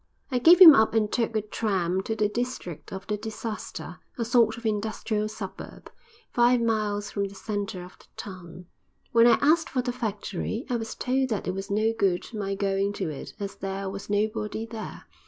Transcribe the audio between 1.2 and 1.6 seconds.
a